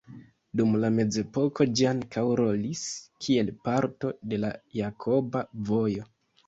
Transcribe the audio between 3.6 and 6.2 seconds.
parto de la Jakoba Vojo.